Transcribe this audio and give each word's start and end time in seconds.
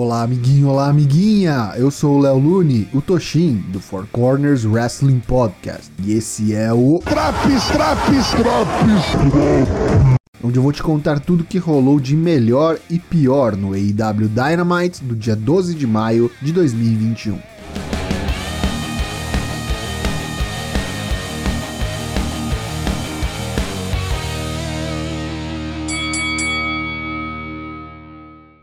Olá, 0.00 0.22
amiguinho, 0.22 0.68
olá, 0.68 0.90
amiguinha! 0.90 1.72
Eu 1.74 1.90
sou 1.90 2.18
o 2.18 2.20
Léo 2.20 2.38
Lune, 2.38 2.88
o 2.94 3.02
Toshin, 3.02 3.56
do 3.72 3.80
Four 3.80 4.06
Corners 4.12 4.64
Wrestling 4.64 5.18
Podcast. 5.18 5.90
E 6.04 6.12
esse 6.12 6.54
é 6.54 6.72
o. 6.72 7.00
Traps, 7.00 7.66
traps, 7.66 8.30
traps! 8.30 10.06
Onde 10.40 10.56
eu 10.56 10.62
vou 10.62 10.70
te 10.70 10.84
contar 10.84 11.18
tudo 11.18 11.42
que 11.42 11.58
rolou 11.58 11.98
de 11.98 12.14
melhor 12.14 12.78
e 12.88 12.96
pior 12.96 13.56
no 13.56 13.72
AEW 13.72 14.28
Dynamite 14.28 15.02
do 15.02 15.16
dia 15.16 15.34
12 15.34 15.74
de 15.74 15.84
maio 15.84 16.30
de 16.40 16.52
2021. 16.52 17.57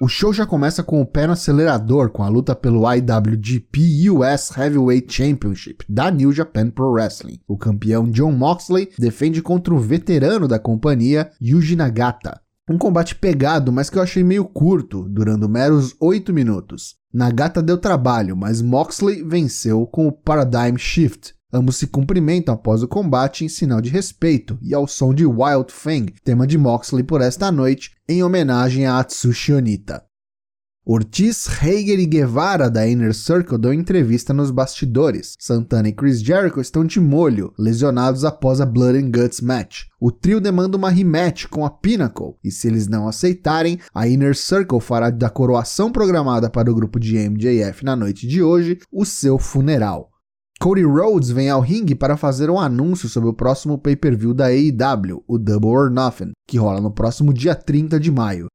O 0.05 0.07
show 0.07 0.31
já 0.31 0.45
começa 0.45 0.83
com 0.83 1.01
o 1.01 1.05
pé 1.05 1.25
no 1.25 1.33
acelerador 1.33 2.11
com 2.11 2.21
a 2.21 2.27
luta 2.27 2.53
pelo 2.53 2.83
IWGP 2.87 4.11
US 4.11 4.55
Heavyweight 4.55 5.11
Championship 5.11 5.83
da 5.89 6.11
New 6.11 6.31
Japan 6.31 6.69
Pro 6.69 6.91
Wrestling. 6.91 7.39
O 7.47 7.57
campeão 7.57 8.07
John 8.11 8.31
Moxley 8.31 8.91
defende 8.99 9.41
contra 9.41 9.73
o 9.73 9.79
veterano 9.79 10.47
da 10.47 10.59
companhia 10.59 11.31
Yuji 11.41 11.75
Nagata. 11.75 12.39
Um 12.69 12.77
combate 12.77 13.15
pegado, 13.15 13.71
mas 13.71 13.89
que 13.89 13.97
eu 13.97 14.03
achei 14.03 14.23
meio 14.23 14.45
curto, 14.45 15.09
durando 15.09 15.49
meros 15.49 15.95
8 15.99 16.31
minutos. 16.31 16.97
Nagata 17.11 17.59
deu 17.59 17.79
trabalho, 17.79 18.37
mas 18.37 18.61
Moxley 18.61 19.23
venceu 19.23 19.87
com 19.87 20.05
o 20.05 20.11
Paradigm 20.11 20.77
Shift, 20.77 21.33
Ambos 21.55 21.77
se 21.77 21.87
cumprimentam 21.87 22.53
após 22.53 22.83
o 22.83 22.87
combate 22.87 23.45
em 23.45 23.47
sinal 23.47 23.79
de 23.79 23.89
respeito 23.89 24.59
e 24.61 24.73
ao 24.73 24.85
som 24.85 25.13
de 25.13 25.25
Wild 25.25 25.71
Fang, 25.71 26.13
tema 26.21 26.45
de 26.45 26.57
Moxley 26.57 27.01
por 27.01 27.21
esta 27.21 27.49
noite, 27.49 27.91
em 28.09 28.21
homenagem 28.21 28.85
a 28.85 28.99
Atsushi 28.99 29.53
Onita. 29.53 30.04
Ortiz, 30.87 31.47
Hager 31.49 31.99
e 31.99 32.05
Guevara 32.05 32.69
da 32.69 32.87
Inner 32.87 33.11
Circle 33.11 33.57
dão 33.57 33.73
entrevista 33.73 34.31
nos 34.31 34.51
bastidores. 34.51 35.33
Santana 35.39 35.89
e 35.89 35.91
Chris 35.91 36.21
Jericho 36.21 36.61
estão 36.61 36.85
de 36.85 36.99
molho, 36.99 37.51
lesionados 37.57 38.23
após 38.23 38.61
a 38.61 38.67
Blood 38.67 38.99
and 38.99 39.09
Guts 39.09 39.41
match. 39.41 39.85
O 39.99 40.11
trio 40.11 40.39
demanda 40.39 40.77
uma 40.77 40.91
rematch 40.91 41.47
com 41.47 41.65
a 41.65 41.71
Pinnacle, 41.71 42.35
e 42.43 42.51
se 42.51 42.67
eles 42.67 42.87
não 42.87 43.07
aceitarem, 43.07 43.79
a 43.95 44.07
Inner 44.07 44.35
Circle 44.35 44.79
fará 44.79 45.09
da 45.09 45.27
coroação 45.27 45.91
programada 45.91 46.51
para 46.51 46.69
o 46.69 46.75
grupo 46.75 46.99
de 46.99 47.17
MJF 47.17 47.83
na 47.83 47.95
noite 47.95 48.27
de 48.27 48.43
hoje 48.43 48.77
o 48.91 49.05
seu 49.05 49.39
funeral. 49.39 50.11
Cody 50.59 50.83
Rhodes 50.83 51.31
vem 51.31 51.49
ao 51.49 51.61
ringue 51.61 51.95
para 51.95 52.15
fazer 52.15 52.47
um 52.51 52.59
anúncio 52.59 53.09
sobre 53.09 53.27
o 53.27 53.33
próximo 53.33 53.79
pay-per-view 53.79 54.35
da 54.35 54.49
AEW, 54.49 55.23
o 55.27 55.39
Double 55.39 55.71
or 55.71 55.89
Nothing, 55.89 56.31
que 56.47 56.59
rola 56.59 56.79
no 56.79 56.91
próximo 56.91 57.33
dia 57.33 57.55
30 57.55 57.99
de 57.99 58.11
maio. 58.11 58.45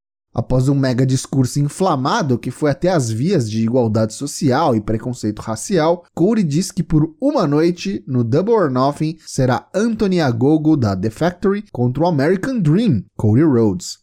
Após 0.40 0.70
um 0.70 0.74
mega 0.74 1.04
discurso 1.04 1.60
inflamado 1.60 2.38
que 2.38 2.50
foi 2.50 2.70
até 2.70 2.88
as 2.88 3.10
vias 3.10 3.48
de 3.48 3.62
igualdade 3.62 4.14
social 4.14 4.74
e 4.74 4.80
preconceito 4.80 5.40
racial, 5.40 6.02
Cody 6.14 6.42
diz 6.42 6.72
que 6.72 6.82
por 6.82 7.14
uma 7.20 7.46
noite, 7.46 8.02
no 8.08 8.24
Double 8.24 8.54
or 8.54 8.70
Nothing, 8.70 9.18
será 9.26 9.68
Anthony 9.74 10.18
Agogo 10.18 10.78
da 10.78 10.96
The 10.96 11.10
Factory 11.10 11.66
contra 11.70 12.04
o 12.04 12.06
American 12.06 12.58
Dream, 12.58 13.04
Cody 13.18 13.42
Rhodes. 13.42 13.98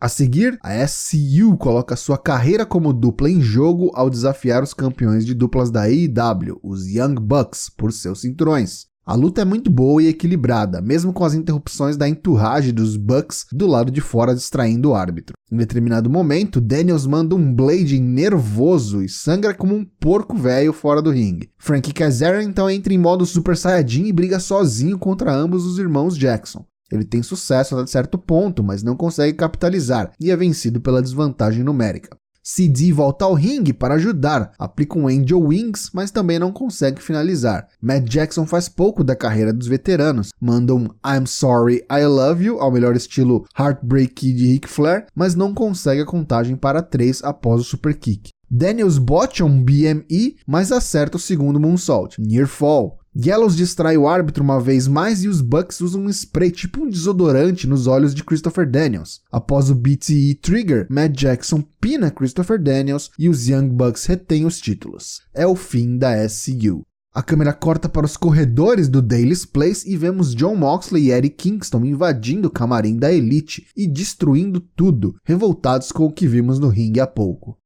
A 0.00 0.08
seguir, 0.08 0.56
a 0.62 0.86
SCU 0.86 1.56
coloca 1.58 1.96
sua 1.96 2.16
carreira 2.16 2.64
como 2.64 2.92
dupla 2.92 3.28
em 3.28 3.40
jogo 3.40 3.90
ao 3.92 4.08
desafiar 4.08 4.62
os 4.62 4.72
campeões 4.72 5.26
de 5.26 5.34
duplas 5.34 5.72
da 5.72 5.82
AEW, 5.82 6.60
os 6.62 6.86
Young 6.86 7.16
Bucks, 7.16 7.68
por 7.68 7.92
seus 7.92 8.20
cinturões. 8.20 8.89
A 9.04 9.14
luta 9.14 9.40
é 9.40 9.44
muito 9.44 9.70
boa 9.70 10.02
e 10.02 10.08
equilibrada, 10.08 10.80
mesmo 10.80 11.12
com 11.12 11.24
as 11.24 11.34
interrupções 11.34 11.96
da 11.96 12.08
enturragem 12.08 12.72
dos 12.72 12.96
Bucks 12.96 13.46
do 13.50 13.66
lado 13.66 13.90
de 13.90 14.00
fora 14.00 14.34
distraindo 14.34 14.90
o 14.90 14.94
árbitro. 14.94 15.34
Em 15.50 15.56
determinado 15.56 16.08
momento, 16.08 16.60
Daniels 16.60 17.06
manda 17.06 17.34
um 17.34 17.52
Blade 17.52 17.98
nervoso 17.98 19.02
e 19.02 19.08
sangra 19.08 19.52
como 19.52 19.74
um 19.74 19.84
porco 19.84 20.36
velho 20.36 20.72
fora 20.72 21.02
do 21.02 21.10
ringue. 21.10 21.50
Frank 21.58 21.92
Kazarian 21.92 22.44
então 22.44 22.70
entra 22.70 22.94
em 22.94 22.98
modo 22.98 23.26
Super 23.26 23.56
Saiyajin 23.56 24.06
e 24.06 24.12
briga 24.12 24.38
sozinho 24.38 24.98
contra 24.98 25.34
ambos 25.34 25.64
os 25.64 25.78
irmãos 25.78 26.16
Jackson. 26.16 26.64
Ele 26.92 27.04
tem 27.04 27.22
sucesso 27.22 27.76
até 27.76 27.86
certo 27.86 28.18
ponto, 28.18 28.62
mas 28.62 28.82
não 28.82 28.96
consegue 28.96 29.36
capitalizar 29.36 30.12
e 30.20 30.30
é 30.30 30.36
vencido 30.36 30.80
pela 30.80 31.02
desvantagem 31.02 31.62
numérica. 31.62 32.19
CD 32.42 32.92
volta 32.92 33.24
ao 33.24 33.34
ringue 33.34 33.72
para 33.72 33.94
ajudar, 33.94 34.52
aplica 34.58 34.98
um 34.98 35.06
Angel 35.06 35.40
Wings, 35.40 35.90
mas 35.92 36.10
também 36.10 36.38
não 36.38 36.52
consegue 36.52 37.02
finalizar. 37.02 37.68
Matt 37.80 38.04
Jackson 38.08 38.46
faz 38.46 38.68
pouco 38.68 39.04
da 39.04 39.14
carreira 39.14 39.52
dos 39.52 39.66
veteranos, 39.66 40.30
manda 40.40 40.74
um 40.74 40.88
I'm 41.06 41.26
Sorry, 41.26 41.84
I 41.90 42.04
Love 42.04 42.44
You, 42.44 42.60
ao 42.60 42.70
melhor 42.70 42.96
estilo 42.96 43.44
Heartbreak 43.58 44.14
Kid 44.14 44.40
de 44.40 44.46
Ric 44.52 44.68
Flair, 44.68 45.06
mas 45.14 45.34
não 45.34 45.52
consegue 45.52 46.02
a 46.02 46.06
contagem 46.06 46.56
para 46.56 46.82
3 46.82 47.22
após 47.24 47.60
o 47.60 47.64
Super 47.64 47.94
Kick. 47.96 48.30
Daniels 48.50 48.98
bota 48.98 49.44
um 49.44 49.62
BME, 49.62 50.36
mas 50.44 50.72
acerta 50.72 51.16
o 51.16 51.20
segundo 51.20 51.60
moonsault, 51.60 52.20
Near 52.20 52.48
Fall. 52.48 52.99
Gallows 53.14 53.56
distrai 53.56 53.96
o 53.96 54.06
árbitro 54.06 54.44
uma 54.44 54.60
vez 54.60 54.86
mais 54.86 55.24
e 55.24 55.28
os 55.28 55.40
Bucks 55.40 55.80
usam 55.80 56.02
um 56.02 56.08
spray 56.08 56.52
tipo 56.52 56.84
um 56.84 56.88
desodorante 56.88 57.66
nos 57.66 57.88
olhos 57.88 58.14
de 58.14 58.22
Christopher 58.22 58.70
Daniels. 58.70 59.20
Após 59.32 59.68
o 59.68 59.74
BTE 59.74 60.36
Trigger, 60.36 60.86
Matt 60.88 61.18
Jackson 61.18 61.60
pina 61.80 62.08
Christopher 62.12 62.62
Daniels 62.62 63.10
e 63.18 63.28
os 63.28 63.48
Young 63.48 63.68
Bucks 63.68 64.06
retêm 64.06 64.46
os 64.46 64.60
títulos. 64.60 65.22
É 65.34 65.44
o 65.44 65.56
fim 65.56 65.98
da 65.98 66.28
SCU. 66.28 66.82
A 67.12 67.20
câmera 67.20 67.52
corta 67.52 67.88
para 67.88 68.06
os 68.06 68.16
corredores 68.16 68.88
do 68.88 69.02
Daily's 69.02 69.44
Place 69.44 69.90
e 69.90 69.96
vemos 69.96 70.32
John 70.32 70.54
Moxley 70.54 71.06
e 71.06 71.10
Eddie 71.10 71.30
Kingston 71.30 71.84
invadindo 71.84 72.46
o 72.46 72.50
camarim 72.52 72.96
da 72.96 73.12
Elite 73.12 73.66
e 73.76 73.88
destruindo 73.88 74.60
tudo, 74.60 75.16
revoltados 75.24 75.90
com 75.90 76.04
o 76.04 76.12
que 76.12 76.28
vimos 76.28 76.60
no 76.60 76.68
ringue 76.68 77.00
há 77.00 77.08
pouco. 77.08 77.58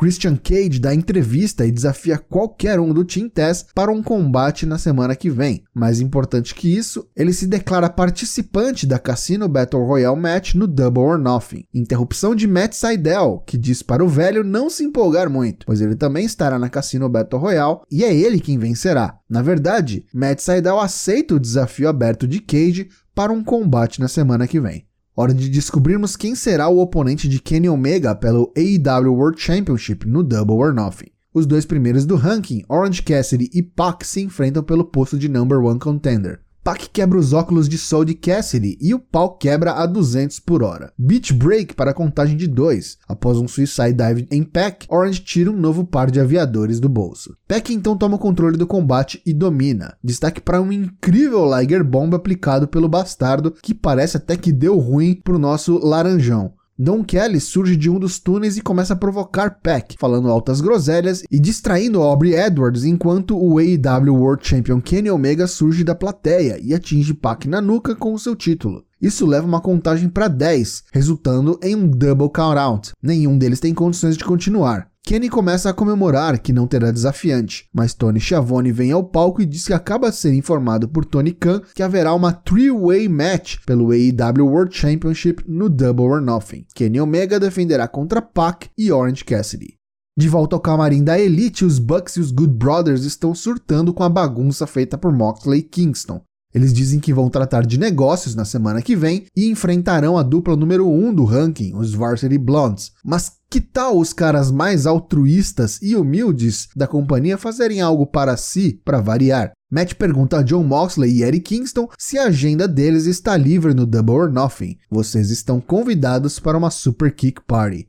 Christian 0.00 0.34
Cage 0.34 0.78
dá 0.78 0.94
entrevista 0.94 1.66
e 1.66 1.70
desafia 1.70 2.16
qualquer 2.16 2.80
um 2.80 2.90
do 2.90 3.04
Team 3.04 3.28
Tess 3.28 3.66
para 3.74 3.92
um 3.92 4.02
combate 4.02 4.64
na 4.64 4.78
semana 4.78 5.14
que 5.14 5.28
vem. 5.28 5.62
Mais 5.74 6.00
importante 6.00 6.54
que 6.54 6.74
isso, 6.74 7.06
ele 7.14 7.34
se 7.34 7.46
declara 7.46 7.90
participante 7.90 8.86
da 8.86 8.98
Casino 8.98 9.46
Battle 9.46 9.84
Royale 9.84 10.18
Match 10.18 10.54
no 10.54 10.66
Double 10.66 11.02
or 11.02 11.18
Nothing. 11.18 11.66
Interrupção 11.74 12.34
de 12.34 12.46
Matt 12.46 12.72
Seidel, 12.72 13.42
que 13.46 13.58
diz 13.58 13.82
para 13.82 14.02
o 14.02 14.08
velho 14.08 14.42
não 14.42 14.70
se 14.70 14.84
empolgar 14.84 15.28
muito, 15.28 15.66
pois 15.66 15.82
ele 15.82 15.94
também 15.94 16.24
estará 16.24 16.58
na 16.58 16.70
Casino 16.70 17.06
Battle 17.06 17.38
Royale 17.38 17.80
e 17.90 18.02
é 18.02 18.16
ele 18.16 18.40
quem 18.40 18.56
vencerá. 18.56 19.18
Na 19.28 19.42
verdade, 19.42 20.06
Matt 20.14 20.40
Seidel 20.40 20.80
aceita 20.80 21.34
o 21.34 21.38
desafio 21.38 21.90
aberto 21.90 22.26
de 22.26 22.40
Cage 22.40 22.88
para 23.14 23.30
um 23.30 23.44
combate 23.44 24.00
na 24.00 24.08
semana 24.08 24.48
que 24.48 24.58
vem. 24.58 24.86
Hora 25.20 25.34
de 25.34 25.50
descobrirmos 25.50 26.16
quem 26.16 26.34
será 26.34 26.66
o 26.70 26.78
oponente 26.78 27.28
de 27.28 27.38
Kenny 27.42 27.68
Omega 27.68 28.14
pelo 28.14 28.50
AEW 28.56 29.12
World 29.12 29.38
Championship 29.38 30.08
no 30.08 30.22
Double 30.22 30.56
or 30.56 30.72
Nothing. 30.72 31.10
Os 31.34 31.44
dois 31.44 31.66
primeiros 31.66 32.06
do 32.06 32.16
ranking, 32.16 32.64
Orange 32.66 33.02
Cassidy 33.02 33.50
e 33.52 33.62
Pac, 33.62 34.06
se 34.06 34.22
enfrentam 34.22 34.62
pelo 34.62 34.82
posto 34.82 35.18
de 35.18 35.28
Number 35.28 35.58
One 35.58 35.78
Contender. 35.78 36.40
Pac 36.62 36.90
quebra 36.90 37.18
os 37.18 37.32
óculos 37.32 37.68
de 37.68 37.78
sol 37.78 38.04
de 38.04 38.14
Cassidy 38.14 38.76
e 38.80 38.92
o 38.92 38.98
pau 38.98 39.34
quebra 39.36 39.72
a 39.72 39.86
200 39.86 40.38
por 40.40 40.62
hora. 40.62 40.92
Beach 40.98 41.32
Break 41.32 41.74
para 41.74 41.94
contagem 41.94 42.36
de 42.36 42.46
2. 42.46 42.98
Após 43.08 43.38
um 43.38 43.48
Suicide 43.48 43.94
Dive 43.94 44.28
em 44.30 44.42
Pac, 44.42 44.86
Orange 44.90 45.20
tira 45.20 45.50
um 45.50 45.56
novo 45.56 45.86
par 45.86 46.10
de 46.10 46.20
aviadores 46.20 46.78
do 46.78 46.88
bolso. 46.88 47.34
Pac 47.48 47.72
então 47.72 47.96
toma 47.96 48.16
o 48.16 48.18
controle 48.18 48.58
do 48.58 48.66
combate 48.66 49.22
e 49.24 49.32
domina. 49.32 49.96
Destaque 50.04 50.40
para 50.40 50.60
um 50.60 50.70
incrível 50.70 51.48
Liger 51.58 51.82
Bomb 51.82 52.14
aplicado 52.14 52.68
pelo 52.68 52.88
bastardo, 52.88 53.52
que 53.62 53.72
parece 53.72 54.18
até 54.18 54.36
que 54.36 54.52
deu 54.52 54.78
ruim 54.78 55.14
pro 55.14 55.38
nosso 55.38 55.78
laranjão. 55.78 56.52
Don 56.82 57.04
Kelly 57.04 57.38
surge 57.40 57.76
de 57.76 57.90
um 57.90 57.98
dos 57.98 58.18
túneis 58.18 58.56
e 58.56 58.62
começa 58.62 58.94
a 58.94 58.96
provocar 58.96 59.60
Peck, 59.62 59.96
falando 59.98 60.30
altas 60.30 60.62
groselhas 60.62 61.22
e 61.30 61.38
distraindo 61.38 62.00
Aubrey 62.00 62.32
Edwards, 62.32 62.84
enquanto 62.84 63.36
o 63.36 63.58
AEW 63.58 64.14
World 64.14 64.48
Champion 64.48 64.80
Kenny 64.80 65.10
Omega 65.10 65.46
surge 65.46 65.84
da 65.84 65.94
plateia 65.94 66.58
e 66.58 66.72
atinge 66.72 67.12
Pac 67.12 67.46
na 67.46 67.60
nuca 67.60 67.94
com 67.94 68.14
o 68.14 68.18
seu 68.18 68.34
título. 68.34 68.82
Isso 68.98 69.26
leva 69.26 69.46
uma 69.46 69.60
contagem 69.60 70.08
para 70.08 70.26
10, 70.26 70.84
resultando 70.90 71.60
em 71.62 71.76
um 71.76 71.86
double 71.86 72.30
count-out. 72.30 72.92
Nenhum 73.02 73.36
deles 73.36 73.60
tem 73.60 73.74
condições 73.74 74.16
de 74.16 74.24
continuar. 74.24 74.89
Kenny 75.04 75.28
começa 75.28 75.68
a 75.68 75.74
comemorar 75.74 76.38
que 76.38 76.52
não 76.52 76.66
terá 76.66 76.90
desafiante, 76.92 77.68
mas 77.72 77.94
Tony 77.94 78.20
Schiavone 78.20 78.70
vem 78.70 78.92
ao 78.92 79.02
palco 79.02 79.42
e 79.42 79.46
diz 79.46 79.66
que 79.66 79.72
acaba 79.72 80.10
de 80.10 80.16
ser 80.16 80.32
informado 80.34 80.88
por 80.88 81.04
Tony 81.04 81.32
Khan 81.32 81.62
que 81.74 81.82
haverá 81.82 82.14
uma 82.14 82.32
three-way 82.32 83.08
match 83.08 83.56
pelo 83.66 83.90
AEW 83.90 84.46
World 84.46 84.76
Championship 84.76 85.42
no 85.48 85.68
Double 85.68 86.06
or 86.06 86.20
Nothing. 86.20 86.64
Kenny 86.74 87.00
Omega 87.00 87.40
defenderá 87.40 87.88
contra 87.88 88.22
Pac 88.22 88.68
e 88.78 88.92
Orange 88.92 89.24
Cassidy. 89.24 89.80
De 90.16 90.28
volta 90.28 90.54
ao 90.54 90.60
camarim 90.60 91.02
da 91.02 91.18
Elite, 91.18 91.64
os 91.64 91.78
Bucks 91.78 92.16
e 92.16 92.20
os 92.20 92.30
Good 92.30 92.52
Brothers 92.52 93.04
estão 93.04 93.34
surtando 93.34 93.94
com 93.94 94.02
a 94.02 94.08
bagunça 94.08 94.66
feita 94.66 94.98
por 94.98 95.12
Moxley 95.12 95.60
e 95.60 95.62
Kingston. 95.62 96.20
Eles 96.54 96.72
dizem 96.72 96.98
que 96.98 97.12
vão 97.12 97.28
tratar 97.28 97.64
de 97.64 97.78
negócios 97.78 98.34
na 98.34 98.44
semana 98.44 98.82
que 98.82 98.96
vem 98.96 99.26
e 99.36 99.48
enfrentarão 99.48 100.18
a 100.18 100.22
dupla 100.22 100.56
número 100.56 100.88
1 100.88 101.06
um 101.06 101.14
do 101.14 101.24
ranking, 101.24 101.74
os 101.74 101.94
Varsity 101.94 102.38
Blondes. 102.38 102.92
Mas 103.04 103.32
que 103.48 103.60
tal 103.60 103.98
os 103.98 104.12
caras 104.12 104.50
mais 104.50 104.86
altruístas 104.86 105.80
e 105.82 105.96
humildes 105.96 106.68
da 106.74 106.86
companhia 106.86 107.36
fazerem 107.36 107.80
algo 107.80 108.06
para 108.06 108.36
si, 108.36 108.80
para 108.84 109.00
variar? 109.00 109.52
Matt 109.70 109.94
pergunta 109.94 110.38
a 110.38 110.42
John 110.42 110.64
Moxley 110.64 111.18
e 111.18 111.22
Eric 111.22 111.56
Kingston 111.56 111.88
se 111.96 112.18
a 112.18 112.24
agenda 112.24 112.66
deles 112.66 113.06
está 113.06 113.36
livre 113.36 113.72
no 113.72 113.86
Double 113.86 114.16
or 114.16 114.32
Nothing. 114.32 114.76
Vocês 114.90 115.30
estão 115.30 115.60
convidados 115.60 116.40
para 116.40 116.58
uma 116.58 116.70
Super 116.70 117.14
Kick 117.14 117.40
Party. 117.46 117.88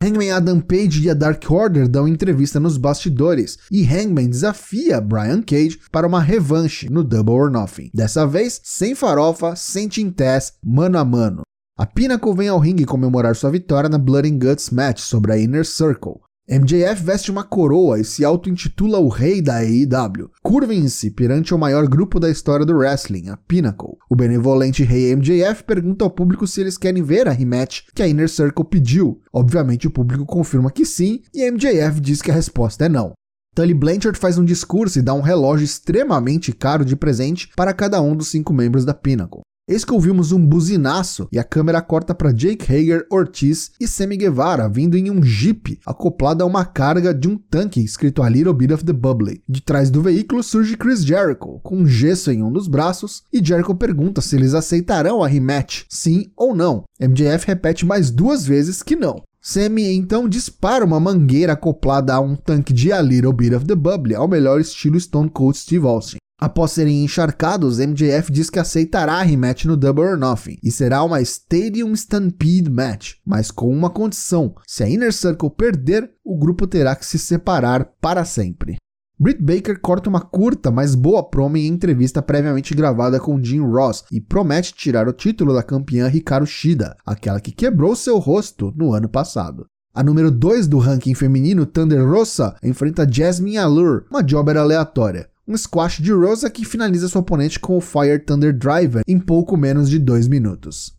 Hangman 0.00 0.30
Adam 0.30 0.60
Page 0.60 1.02
e 1.02 1.10
a 1.10 1.14
Dark 1.14 1.42
Order 1.50 1.88
dão 1.88 2.06
entrevista 2.06 2.60
nos 2.60 2.76
bastidores 2.76 3.58
e 3.68 3.84
Hangman 3.84 4.30
desafia 4.30 5.00
Brian 5.00 5.42
Cage 5.42 5.80
para 5.90 6.06
uma 6.06 6.22
revanche 6.22 6.88
no 6.88 7.02
Double 7.02 7.34
or 7.34 7.50
Nothing. 7.50 7.90
Dessa 7.92 8.24
vez, 8.24 8.60
sem 8.62 8.94
farofa, 8.94 9.56
sem 9.56 9.88
tintés, 9.88 10.52
mano 10.62 10.98
a 10.98 11.04
mano. 11.04 11.42
A 11.76 11.84
Pinnacle 11.84 12.32
vem 12.32 12.46
ao 12.46 12.60
ringue 12.60 12.84
comemorar 12.84 13.34
sua 13.34 13.50
vitória 13.50 13.88
na 13.88 13.98
Blood 13.98 14.28
and 14.28 14.38
Guts 14.38 14.70
match 14.70 15.00
sobre 15.00 15.32
a 15.32 15.38
Inner 15.38 15.66
Circle. 15.66 16.20
MJF 16.50 17.02
veste 17.04 17.30
uma 17.30 17.44
coroa 17.44 18.00
e 18.00 18.04
se 18.04 18.24
auto-intitula 18.24 18.98
o 18.98 19.08
rei 19.08 19.42
da 19.42 19.58
AEW. 19.58 20.30
Curvem-se 20.42 21.10
perante 21.10 21.52
o 21.52 21.58
maior 21.58 21.86
grupo 21.86 22.18
da 22.18 22.30
história 22.30 22.64
do 22.64 22.74
wrestling, 22.74 23.28
a 23.28 23.36
Pinnacle. 23.36 23.98
O 24.08 24.16
benevolente 24.16 24.82
rei 24.82 25.14
MJF 25.14 25.64
pergunta 25.64 26.06
ao 26.06 26.10
público 26.10 26.46
se 26.46 26.62
eles 26.62 26.78
querem 26.78 27.02
ver 27.02 27.28
a 27.28 27.32
rematch 27.32 27.82
que 27.94 28.02
a 28.02 28.08
Inner 28.08 28.30
Circle 28.30 28.64
pediu. 28.64 29.20
Obviamente 29.30 29.86
o 29.86 29.90
público 29.90 30.24
confirma 30.24 30.70
que 30.70 30.86
sim 30.86 31.20
e 31.34 31.50
MJF 31.50 32.00
diz 32.00 32.22
que 32.22 32.30
a 32.30 32.34
resposta 32.34 32.86
é 32.86 32.88
não. 32.88 33.12
Tully 33.54 33.74
Blanchard 33.74 34.18
faz 34.18 34.38
um 34.38 34.44
discurso 34.44 34.98
e 34.98 35.02
dá 35.02 35.12
um 35.12 35.20
relógio 35.20 35.66
extremamente 35.66 36.50
caro 36.50 36.82
de 36.82 36.96
presente 36.96 37.50
para 37.54 37.74
cada 37.74 38.00
um 38.00 38.16
dos 38.16 38.28
cinco 38.28 38.54
membros 38.54 38.86
da 38.86 38.94
Pinnacle. 38.94 39.42
Eis 39.68 39.84
que 39.84 39.92
ouvimos 39.92 40.32
um 40.32 40.42
buzinaço 40.42 41.28
e 41.30 41.38
a 41.38 41.44
câmera 41.44 41.82
corta 41.82 42.14
para 42.14 42.32
Jake 42.32 42.64
Hager, 42.72 43.06
Ortiz 43.10 43.70
e 43.78 43.86
Sammy 43.86 44.16
Guevara 44.16 44.66
vindo 44.66 44.96
em 44.96 45.10
um 45.10 45.22
jeep 45.22 45.78
acoplado 45.84 46.42
a 46.42 46.46
uma 46.46 46.64
carga 46.64 47.12
de 47.12 47.28
um 47.28 47.36
tanque 47.36 47.84
escrito 47.84 48.22
A 48.22 48.30
Little 48.30 48.54
Bit 48.54 48.72
of 48.72 48.82
the 48.82 48.94
Bubbly. 48.94 49.42
De 49.46 49.60
trás 49.60 49.90
do 49.90 50.00
veículo 50.00 50.42
surge 50.42 50.74
Chris 50.74 51.04
Jericho, 51.04 51.60
com 51.62 51.76
um 51.76 51.86
gesso 51.86 52.30
em 52.30 52.42
um 52.42 52.50
dos 52.50 52.66
braços, 52.66 53.24
e 53.30 53.44
Jericho 53.44 53.74
pergunta 53.74 54.22
se 54.22 54.36
eles 54.36 54.54
aceitarão 54.54 55.22
a 55.22 55.28
rematch, 55.28 55.84
sim 55.86 56.32
ou 56.34 56.56
não. 56.56 56.84
MJF 56.98 57.46
repete 57.46 57.84
mais 57.84 58.10
duas 58.10 58.46
vezes 58.46 58.82
que 58.82 58.96
não. 58.96 59.22
Sammy 59.42 59.92
então 59.92 60.26
dispara 60.26 60.82
uma 60.82 60.98
mangueira 60.98 61.52
acoplada 61.52 62.14
a 62.14 62.20
um 62.20 62.34
tanque 62.34 62.72
de 62.72 62.90
A 62.90 63.02
Little 63.02 63.34
Bit 63.34 63.54
of 63.56 63.66
the 63.66 63.74
Bubbly, 63.74 64.14
ao 64.14 64.26
melhor 64.26 64.62
estilo 64.62 64.98
Stone 64.98 65.28
Cold 65.28 65.58
Steve 65.58 65.86
Austin. 65.86 66.16
Após 66.40 66.70
serem 66.70 67.02
encharcados, 67.02 67.80
MJF 67.80 68.30
diz 68.30 68.48
que 68.48 68.60
aceitará 68.60 69.14
a 69.14 69.22
rematch 69.22 69.64
no 69.64 69.76
Double 69.76 70.04
or 70.04 70.16
Nothing 70.16 70.56
e 70.62 70.70
será 70.70 71.02
uma 71.02 71.20
Stadium 71.20 71.92
Stampede 71.94 72.70
match, 72.70 73.14
mas 73.26 73.50
com 73.50 73.68
uma 73.68 73.90
condição: 73.90 74.54
se 74.64 74.84
a 74.84 74.88
Inner 74.88 75.12
Circle 75.12 75.50
perder, 75.50 76.08
o 76.24 76.38
grupo 76.38 76.64
terá 76.68 76.94
que 76.94 77.04
se 77.04 77.18
separar 77.18 77.86
para 78.00 78.24
sempre. 78.24 78.76
Britt 79.18 79.42
Baker 79.42 79.80
corta 79.80 80.08
uma 80.08 80.20
curta, 80.20 80.70
mas 80.70 80.94
boa 80.94 81.28
promo 81.28 81.56
em 81.56 81.66
entrevista 81.66 82.22
previamente 82.22 82.72
gravada 82.72 83.18
com 83.18 83.42
Jim 83.42 83.62
Ross 83.62 84.04
e 84.12 84.20
promete 84.20 84.72
tirar 84.72 85.08
o 85.08 85.12
título 85.12 85.52
da 85.52 85.64
campeã 85.64 86.08
Hikaru 86.08 86.46
Shida, 86.46 86.96
aquela 87.04 87.40
que 87.40 87.50
quebrou 87.50 87.96
seu 87.96 88.16
rosto 88.18 88.72
no 88.76 88.94
ano 88.94 89.08
passado. 89.08 89.66
A 89.92 90.04
número 90.04 90.30
2 90.30 90.68
do 90.68 90.78
ranking 90.78 91.14
feminino, 91.14 91.66
Thunder 91.66 92.08
Rosa, 92.08 92.54
enfrenta 92.62 93.10
Jasmine 93.10 93.58
Allure, 93.58 94.04
uma 94.08 94.22
jobber 94.22 94.56
aleatória 94.56 95.28
um 95.48 95.56
squash 95.56 96.02
de 96.02 96.12
Rosa 96.12 96.50
que 96.50 96.64
finaliza 96.64 97.08
seu 97.08 97.22
oponente 97.22 97.58
com 97.58 97.78
o 97.78 97.80
Fire 97.80 98.18
Thunder 98.18 98.56
Driver 98.56 99.02
em 99.08 99.18
pouco 99.18 99.56
menos 99.56 99.88
de 99.88 99.98
2 99.98 100.28
minutos. 100.28 100.94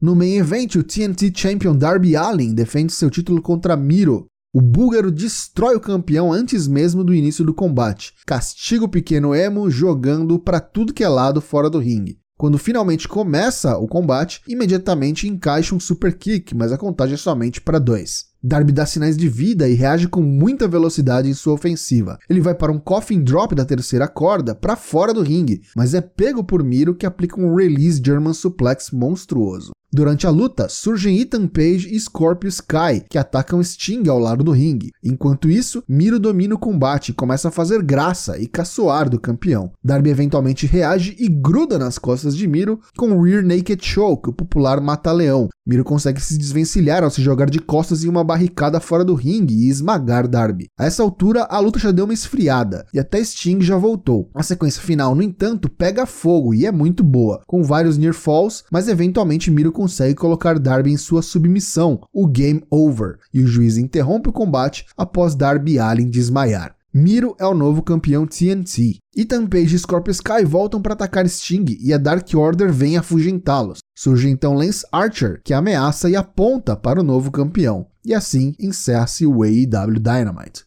No 0.00 0.14
main 0.14 0.36
event, 0.36 0.76
o 0.76 0.84
TNT 0.84 1.32
Champion 1.34 1.76
Darby 1.76 2.14
Allin 2.14 2.54
defende 2.54 2.92
seu 2.92 3.10
título 3.10 3.42
contra 3.42 3.76
Miro. 3.76 4.26
O 4.54 4.62
búlgaro 4.62 5.10
destrói 5.10 5.74
o 5.74 5.80
campeão 5.80 6.32
antes 6.32 6.68
mesmo 6.68 7.02
do 7.02 7.12
início 7.12 7.44
do 7.44 7.52
combate. 7.52 8.14
Castiga 8.24 8.84
o 8.84 8.88
pequeno 8.88 9.34
Emo 9.34 9.68
jogando 9.68 10.38
para 10.38 10.60
tudo 10.60 10.94
que 10.94 11.02
é 11.02 11.08
lado 11.08 11.40
fora 11.40 11.68
do 11.68 11.80
ringue. 11.80 12.20
Quando 12.38 12.56
finalmente 12.56 13.08
começa 13.08 13.76
o 13.76 13.88
combate, 13.88 14.40
imediatamente 14.46 15.26
encaixa 15.26 15.74
um 15.74 15.80
super 15.80 16.16
kick, 16.16 16.54
mas 16.54 16.70
a 16.70 16.78
contagem 16.78 17.14
é 17.14 17.18
somente 17.18 17.60
para 17.60 17.80
dois. 17.80 18.27
Darby 18.42 18.72
dá 18.72 18.86
sinais 18.86 19.16
de 19.16 19.28
vida 19.28 19.68
e 19.68 19.74
reage 19.74 20.06
com 20.06 20.22
muita 20.22 20.68
velocidade 20.68 21.28
em 21.28 21.34
sua 21.34 21.54
ofensiva. 21.54 22.18
Ele 22.30 22.40
vai 22.40 22.54
para 22.54 22.70
um 22.70 22.78
coffin 22.78 23.22
drop 23.22 23.54
da 23.54 23.64
terceira 23.64 24.06
corda 24.06 24.54
para 24.54 24.76
fora 24.76 25.12
do 25.12 25.22
ringue, 25.22 25.62
mas 25.74 25.92
é 25.92 26.00
pego 26.00 26.44
por 26.44 26.62
Miro 26.62 26.94
que 26.94 27.06
aplica 27.06 27.40
um 27.40 27.54
release 27.54 28.00
German 28.04 28.32
suplex 28.32 28.90
monstruoso. 28.92 29.72
Durante 29.90 30.26
a 30.26 30.30
luta, 30.30 30.68
surgem 30.68 31.18
Ethan 31.18 31.46
Page 31.46 31.88
e 31.90 31.98
Scorpio 31.98 32.48
Sky, 32.48 33.02
que 33.08 33.16
atacam 33.16 33.62
Sting 33.62 34.06
ao 34.08 34.18
lado 34.18 34.44
do 34.44 34.52
ringue. 34.52 34.92
Enquanto 35.02 35.48
isso, 35.48 35.82
Miro 35.88 36.20
domina 36.20 36.54
o 36.54 36.58
combate 36.58 37.08
e 37.08 37.14
começa 37.14 37.48
a 37.48 37.50
fazer 37.50 37.82
graça 37.82 38.38
e 38.38 38.46
caçoar 38.46 39.08
do 39.08 39.18
campeão. 39.18 39.72
Darby 39.82 40.10
eventualmente 40.10 40.66
reage 40.66 41.16
e 41.18 41.26
gruda 41.26 41.78
nas 41.78 41.98
costas 41.98 42.36
de 42.36 42.46
Miro 42.46 42.78
com 42.98 43.18
Rear 43.22 43.42
Naked 43.42 43.82
Choke, 43.82 44.28
o 44.28 44.32
popular 44.32 44.78
mata-leão. 44.78 45.48
Miro 45.66 45.84
consegue 45.84 46.20
se 46.20 46.36
desvencilhar 46.36 47.02
ao 47.02 47.10
se 47.10 47.22
jogar 47.22 47.48
de 47.48 47.58
costas 47.58 48.04
em 48.04 48.08
uma 48.08 48.24
barricada 48.24 48.80
fora 48.80 49.04
do 49.04 49.14
ringue 49.14 49.54
e 49.54 49.68
esmagar 49.68 50.28
Darby. 50.28 50.66
A 50.78 50.84
essa 50.84 51.02
altura, 51.02 51.44
a 51.44 51.58
luta 51.58 51.78
já 51.78 51.90
deu 51.90 52.04
uma 52.04 52.14
esfriada 52.14 52.86
e 52.92 52.98
até 52.98 53.22
Sting 53.22 53.60
já 53.62 53.76
voltou. 53.76 54.30
A 54.34 54.42
sequência 54.42 54.82
final, 54.82 55.14
no 55.14 55.22
entanto, 55.22 55.70
pega 55.70 56.04
fogo 56.04 56.52
e 56.52 56.66
é 56.66 56.72
muito 56.72 57.02
boa, 57.02 57.40
com 57.46 57.62
vários 57.62 57.96
near 57.96 58.14
falls, 58.14 58.64
mas 58.70 58.88
eventualmente 58.88 59.50
Miro 59.50 59.72
consegue 59.78 60.16
colocar 60.16 60.58
Darby 60.58 60.90
em 60.90 60.96
sua 60.96 61.22
submissão, 61.22 62.00
o 62.12 62.26
Game 62.26 62.64
Over, 62.68 63.20
e 63.32 63.40
o 63.40 63.46
juiz 63.46 63.76
interrompe 63.76 64.28
o 64.28 64.32
combate 64.32 64.84
após 64.96 65.36
Darby 65.36 65.78
Allin 65.78 66.10
desmaiar. 66.10 66.74
Miro 66.92 67.36
é 67.38 67.46
o 67.46 67.54
novo 67.54 67.80
campeão 67.80 68.26
TNT. 68.26 68.96
Ethan 69.16 69.46
Page 69.46 69.76
e 69.76 69.78
Scorpio 69.78 70.10
Sky 70.10 70.44
voltam 70.44 70.82
para 70.82 70.94
atacar 70.94 71.28
Sting 71.28 71.64
e 71.80 71.92
a 71.92 71.98
Dark 71.98 72.26
Order 72.34 72.72
vem 72.72 72.96
afugentá-los. 72.96 73.78
Surge 73.96 74.28
então 74.28 74.54
Lance 74.54 74.84
Archer, 74.90 75.40
que 75.44 75.54
ameaça 75.54 76.10
e 76.10 76.16
aponta 76.16 76.74
para 76.74 77.00
o 77.00 77.04
novo 77.04 77.30
campeão. 77.30 77.86
E 78.04 78.12
assim 78.12 78.52
encerra-se 78.58 79.24
o 79.24 79.44
AEW 79.44 80.00
Dynamite. 80.00 80.64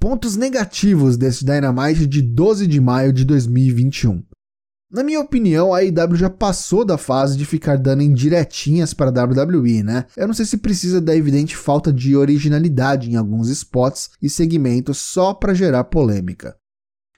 Pontos 0.00 0.34
negativos 0.34 1.18
desse 1.18 1.44
Dynamite 1.44 2.06
de 2.06 2.22
12 2.22 2.66
de 2.66 2.80
maio 2.80 3.12
de 3.12 3.22
2021. 3.26 4.22
Na 4.90 5.02
minha 5.02 5.20
opinião, 5.20 5.74
a 5.74 5.78
AEW 5.78 6.14
já 6.14 6.30
passou 6.30 6.84
da 6.84 6.96
fase 6.96 7.36
de 7.36 7.44
ficar 7.44 7.76
dando 7.76 8.02
indiretinhas 8.02 8.94
para 8.94 9.10
a 9.10 9.24
WWE, 9.24 9.82
né? 9.82 10.04
Eu 10.16 10.28
não 10.28 10.34
sei 10.34 10.46
se 10.46 10.58
precisa 10.58 11.00
da 11.00 11.16
evidente 11.16 11.56
falta 11.56 11.92
de 11.92 12.16
originalidade 12.16 13.10
em 13.10 13.16
alguns 13.16 13.48
spots 13.48 14.10
e 14.22 14.30
segmentos 14.30 14.98
só 14.98 15.34
para 15.34 15.54
gerar 15.54 15.84
polêmica. 15.84 16.56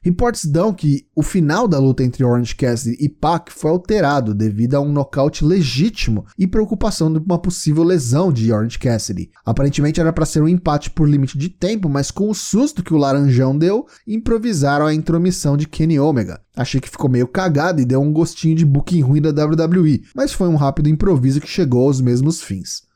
Reportes 0.00 0.46
dão 0.46 0.72
que 0.72 1.06
o 1.14 1.22
final 1.22 1.66
da 1.66 1.78
luta 1.78 2.04
entre 2.04 2.24
Orange 2.24 2.54
Cassidy 2.54 2.96
e 3.00 3.08
Pac 3.08 3.52
foi 3.52 3.70
alterado 3.70 4.32
devido 4.32 4.74
a 4.74 4.80
um 4.80 4.92
nocaute 4.92 5.44
legítimo 5.44 6.24
e 6.38 6.46
preocupação 6.46 7.12
de 7.12 7.18
uma 7.18 7.38
possível 7.38 7.82
lesão 7.82 8.32
de 8.32 8.52
Orange 8.52 8.78
Cassidy. 8.78 9.30
Aparentemente 9.44 10.00
era 10.00 10.12
para 10.12 10.24
ser 10.24 10.42
um 10.42 10.48
empate 10.48 10.90
por 10.90 11.08
limite 11.08 11.36
de 11.36 11.48
tempo, 11.48 11.88
mas 11.88 12.10
com 12.10 12.30
o 12.30 12.34
susto 12.34 12.82
que 12.82 12.94
o 12.94 12.98
Laranjão 12.98 13.56
deu, 13.56 13.86
improvisaram 14.06 14.86
a 14.86 14.94
intromissão 14.94 15.56
de 15.56 15.67
Kenny 15.67 15.98
Omega. 15.98 16.40
Achei 16.56 16.81
que 16.81 16.90
ficou 16.90 17.10
meio 17.10 17.26
cagado 17.26 17.81
e 17.81 17.84
deu 17.84 18.00
um 18.00 18.12
gostinho 18.12 18.55
de 18.55 18.64
booking 18.64 19.00
ruim 19.00 19.20
da 19.20 19.31
WWE, 19.31 20.02
mas 20.14 20.32
foi 20.32 20.48
um 20.48 20.56
rápido 20.56 20.88
improviso 20.88 21.40
que 21.40 21.48
chegou 21.48 21.86
aos 21.86 22.00
mesmos 22.00 22.40
fins. 22.40 22.87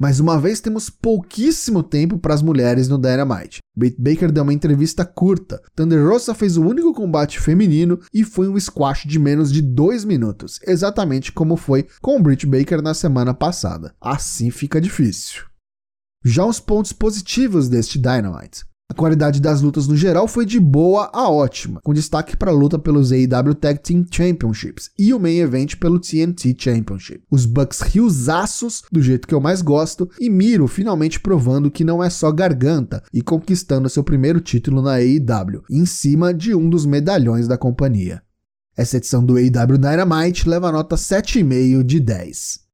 Mais 0.00 0.20
uma 0.20 0.40
vez, 0.40 0.60
temos 0.60 0.88
pouquíssimo 0.88 1.82
tempo 1.82 2.20
para 2.20 2.32
as 2.32 2.40
mulheres 2.40 2.86
no 2.86 2.96
Dynamite. 2.96 3.58
Britt 3.76 4.00
Baker 4.00 4.30
deu 4.30 4.44
uma 4.44 4.52
entrevista 4.52 5.04
curta. 5.04 5.60
Thunder 5.74 6.06
Rosa 6.06 6.34
fez 6.34 6.56
o 6.56 6.62
único 6.62 6.94
combate 6.94 7.40
feminino 7.40 7.98
e 8.14 8.22
foi 8.22 8.48
um 8.48 8.58
squash 8.58 9.08
de 9.08 9.18
menos 9.18 9.52
de 9.52 9.60
2 9.60 10.04
minutos, 10.04 10.60
exatamente 10.64 11.32
como 11.32 11.56
foi 11.56 11.88
com 12.00 12.22
Britt 12.22 12.46
Baker 12.46 12.80
na 12.80 12.94
semana 12.94 13.34
passada. 13.34 13.92
Assim 14.00 14.52
fica 14.52 14.80
difícil. 14.80 15.42
Já 16.24 16.44
os 16.44 16.60
pontos 16.60 16.92
positivos 16.92 17.68
deste 17.68 17.98
Dynamite. 17.98 18.64
A 18.90 18.94
qualidade 18.94 19.38
das 19.38 19.60
lutas 19.60 19.86
no 19.86 19.94
geral 19.94 20.26
foi 20.26 20.46
de 20.46 20.58
boa 20.58 21.10
a 21.12 21.28
ótima, 21.30 21.78
com 21.84 21.92
destaque 21.92 22.34
para 22.34 22.50
a 22.50 22.54
luta 22.54 22.78
pelos 22.78 23.12
AEW 23.12 23.54
Tag 23.54 23.80
Team 23.80 24.06
Championships 24.10 24.90
e 24.98 25.12
o 25.12 25.20
main 25.20 25.40
event 25.40 25.76
pelo 25.76 26.00
TNT 26.00 26.56
Championship. 26.58 27.22
Os 27.30 27.44
Bucks 27.44 27.82
riosaços, 27.82 28.82
do 28.90 29.02
jeito 29.02 29.28
que 29.28 29.34
eu 29.34 29.42
mais 29.42 29.60
gosto, 29.60 30.08
e 30.18 30.30
Miro 30.30 30.66
finalmente 30.66 31.20
provando 31.20 31.70
que 31.70 31.84
não 31.84 32.02
é 32.02 32.08
só 32.08 32.32
garganta 32.32 33.02
e 33.12 33.20
conquistando 33.20 33.90
seu 33.90 34.02
primeiro 34.02 34.40
título 34.40 34.80
na 34.80 34.92
AEW, 34.94 35.64
em 35.70 35.84
cima 35.84 36.32
de 36.32 36.54
um 36.54 36.70
dos 36.70 36.86
medalhões 36.86 37.46
da 37.46 37.58
companhia. 37.58 38.22
Essa 38.74 38.96
edição 38.96 39.22
do 39.22 39.36
AEW 39.36 39.76
Dynamite 39.76 40.48
leva 40.48 40.72
nota 40.72 40.96
7,5 40.96 41.82
de 41.82 42.00
10. 42.00 42.67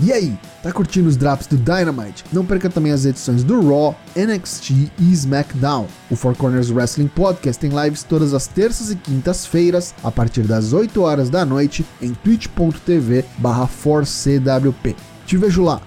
E 0.00 0.12
aí, 0.12 0.36
tá 0.62 0.72
curtindo 0.72 1.08
os 1.08 1.16
drops 1.16 1.46
do 1.46 1.56
Dynamite? 1.56 2.24
Não 2.32 2.44
perca 2.44 2.68
também 2.68 2.90
as 2.90 3.04
edições 3.04 3.44
do 3.44 3.60
Raw, 3.60 3.94
NXT 4.16 4.90
e 4.98 5.12
SmackDown. 5.12 5.86
O 6.10 6.16
Four 6.16 6.34
Corners 6.34 6.68
Wrestling 6.70 7.06
Podcast 7.06 7.60
tem 7.60 7.70
lives 7.70 8.02
todas 8.02 8.34
as 8.34 8.48
terças 8.48 8.90
e 8.90 8.96
quintas-feiras, 8.96 9.94
a 10.02 10.10
partir 10.10 10.42
das 10.42 10.72
8 10.72 11.00
horas 11.00 11.30
da 11.30 11.44
noite, 11.44 11.86
em 12.02 12.12
twitch.tv/4cwp. 12.12 14.96
Te 15.26 15.36
vejo 15.36 15.62
lá. 15.62 15.80